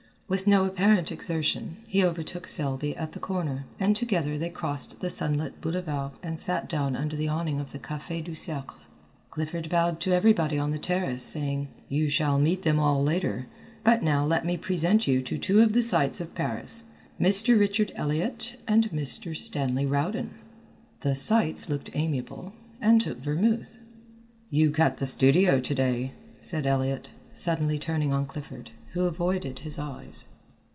[0.31, 5.09] With no apparent exertion, he overtook Selby at the corner, and together they crossed the
[5.09, 8.79] sunlit Boulevard and sat down under the awning of the Café du Cercle.
[9.29, 13.47] Clifford bowed to everybody on the terrace, saying, "You shall meet them all later,
[13.83, 16.85] but now let me present you to two of the sights of Paris,
[17.19, 17.59] Mr.
[17.59, 19.35] Richard Elliott and Mr.
[19.35, 20.35] Stanley Rowden."
[21.01, 23.79] The "sights" looked amiable, and took vermouth.
[24.49, 29.79] "You cut the studio to day," said Elliott, suddenly turning on Clifford, who avoided his
[29.79, 30.27] eyes.